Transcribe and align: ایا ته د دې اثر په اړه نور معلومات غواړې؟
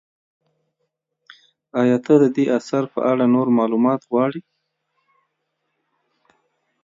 ایا 1.79 1.97
ته 2.05 2.13
د 2.21 2.23
دې 2.35 2.45
اثر 2.57 2.83
په 2.93 2.99
اړه 3.11 3.23
نور 3.33 3.47
معلومات 3.59 4.01
غواړې؟ 4.09 4.41